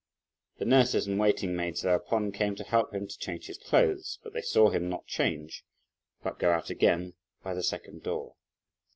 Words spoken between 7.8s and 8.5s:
door.